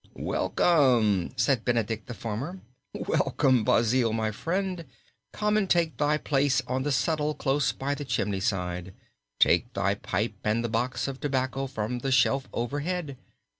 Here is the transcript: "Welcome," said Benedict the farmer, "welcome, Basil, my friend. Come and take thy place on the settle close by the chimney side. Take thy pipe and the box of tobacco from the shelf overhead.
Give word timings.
"Welcome," 0.15 1.29
said 1.37 1.63
Benedict 1.63 2.07
the 2.07 2.15
farmer, 2.15 2.59
"welcome, 2.91 3.63
Basil, 3.63 4.11
my 4.13 4.31
friend. 4.31 4.85
Come 5.31 5.57
and 5.57 5.69
take 5.69 5.97
thy 5.97 6.17
place 6.17 6.59
on 6.65 6.81
the 6.81 6.91
settle 6.91 7.35
close 7.35 7.71
by 7.71 7.93
the 7.93 8.03
chimney 8.03 8.39
side. 8.39 8.95
Take 9.39 9.71
thy 9.73 9.93
pipe 9.93 10.33
and 10.43 10.63
the 10.65 10.69
box 10.69 11.07
of 11.07 11.19
tobacco 11.19 11.67
from 11.67 11.99
the 11.99 12.11
shelf 12.11 12.49
overhead. 12.51 13.15